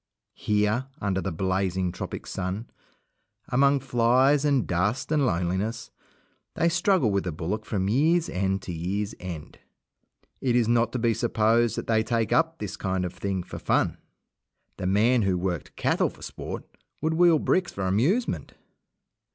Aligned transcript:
Here, 0.33 0.87
under 0.99 1.21
the 1.21 1.31
blazing 1.31 1.91
tropic 1.91 2.25
sun, 2.25 2.71
among 3.49 3.81
flies 3.81 4.43
and 4.43 4.65
dust 4.65 5.11
and 5.11 5.27
loneliness, 5.27 5.91
they 6.55 6.69
struggle 6.69 7.11
with 7.11 7.23
the 7.23 7.31
bullock 7.31 7.65
from 7.65 7.87
year's 7.87 8.27
end 8.27 8.63
to 8.63 8.73
year's 8.73 9.13
end. 9.19 9.59
It 10.39 10.55
is 10.55 10.67
not 10.67 10.91
to 10.93 10.97
be 10.97 11.13
supposed 11.13 11.75
that 11.75 11.85
they 11.85 12.01
take 12.01 12.33
up 12.33 12.57
this 12.57 12.77
kind 12.77 13.05
of 13.05 13.13
thing 13.13 13.43
for 13.43 13.59
fun. 13.59 13.97
The 14.77 14.87
man 14.87 15.21
who 15.21 15.37
worked 15.37 15.75
cattle 15.75 16.09
for 16.09 16.23
sport 16.23 16.65
would 17.01 17.13
wheel 17.13 17.37
bricks 17.37 17.71
for 17.71 17.85
amusement. 17.85 18.55